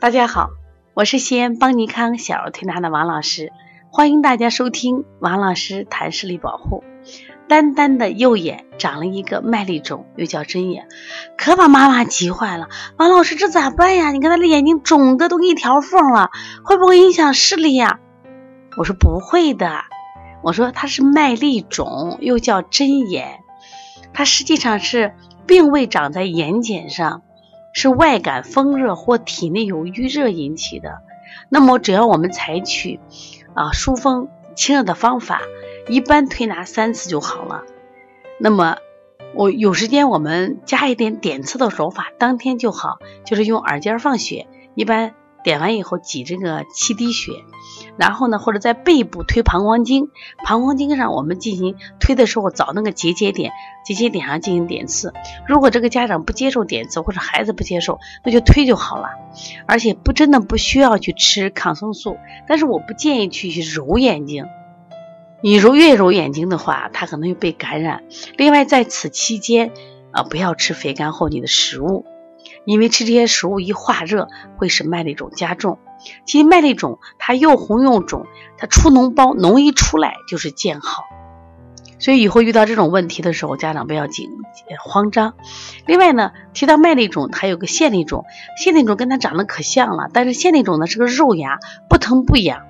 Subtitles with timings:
[0.00, 0.48] 大家好，
[0.94, 3.52] 我是西安邦尼康小儿推拿的王老师，
[3.90, 6.82] 欢迎大家收听王老师谈视力保护。
[7.50, 10.88] 丹丹的右眼长了一个麦粒肿，又叫针眼，
[11.36, 12.70] 可把妈妈急坏了。
[12.96, 14.10] 王老师，这咋办呀？
[14.10, 16.30] 你看他的眼睛肿的都一条缝了，
[16.64, 17.98] 会不会影响视力呀？
[18.78, 19.82] 我说不会的，
[20.42, 23.40] 我说它是麦粒肿，又叫针眼，
[24.14, 25.14] 它实际上是
[25.46, 27.20] 并未长在眼睑上。
[27.72, 31.02] 是外感风热或体内有淤热引起的，
[31.48, 33.00] 那么只要我们采取
[33.54, 35.42] 啊疏风清热的方法，
[35.88, 37.62] 一般推拿三次就好了。
[38.38, 38.76] 那么
[39.34, 45.14] 我有时间我们加一点点刺的手法，当天就好，就是用耳尖放血，一般。
[45.42, 47.32] 点完以后挤这个七滴血，
[47.96, 50.10] 然后呢，或者在背部推膀胱经，
[50.44, 53.52] 膀胱经上我们进行推的时候找那个结节点，
[53.84, 55.12] 结节点上进行点刺。
[55.46, 59.08] 如果这个家长不接受点刺，或者孩子不接受，那就推就好了。
[59.66, 64.46] 而且不真的不需要去吃抗生素，但是我不建议去揉眼睛，
[65.42, 68.02] 你揉越揉眼睛的话，它可能会被感染。
[68.36, 69.72] 另外在此期间
[70.10, 72.04] 啊，不要吃肥甘厚腻的食物。
[72.64, 75.78] 因为吃这些食物一化热，会使麦粒肿加重。
[76.24, 81.04] 其实麦粒肿它又红又肿，它出脓包，脓一出来就是见好。
[81.98, 84.30] 所以以后遇到这种问题的时候，家长不要紧
[84.82, 85.34] 慌张。
[85.86, 88.24] 另外呢，提到麦粒肿，还有个腺粒肿，
[88.56, 91.58] 腺粒肿跟它长得可像了，但是腺粒肿呢是个肉芽，
[91.90, 92.62] 不疼不痒，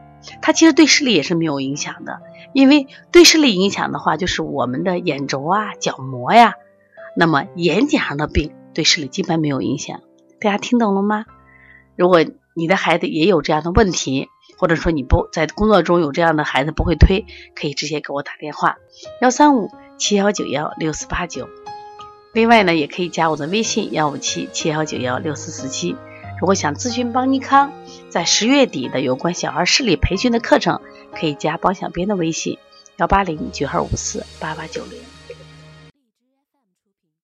[0.42, 2.18] 它其实对视力也是没有影响的。
[2.52, 6.54] 因为对视力影响的话，就是我们的眼轴啊、角膜呀，
[7.14, 8.52] 那么眼睑上的病。
[8.74, 10.00] 对视力基本没有影响，
[10.40, 11.24] 大家听懂了吗？
[11.96, 18.76] 如果你的孩子也有这样的问题，或者说你不在工作中有这样的孩子不会推，可以直接给我打电话
[19.20, 21.48] 幺三五七幺九幺六四八九。
[22.32, 25.96] 另外呢，也可以加我的微信幺五七七幺九幺六四四七。
[26.40, 27.72] 如果想咨询邦尼康
[28.08, 30.80] 在十月底的有关小儿视力培训的课程，
[31.12, 32.58] 可以加包小编的微信
[32.96, 35.00] 幺八零九二五四八八九零。